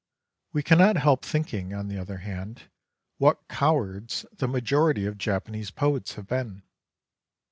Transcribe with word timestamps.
We 0.51 0.63
cannot 0.63 0.95
help 0.97 1.23
thinking, 1.23 1.75
on 1.75 1.87
the 1.87 1.99
other 1.99 2.17
hand, 2.17 2.71
what 3.19 3.47
cowards 3.47 4.25
the 4.35 4.47
majority 4.47 5.05
of 5.05 5.15
Japanese 5.19 5.69
poets 5.69 6.15
have 6.15 6.25
been. 6.25 6.63